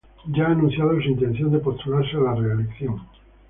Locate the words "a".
2.17-2.21